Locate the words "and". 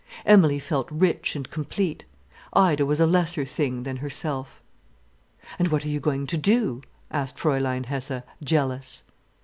1.35-1.51, 5.59-5.67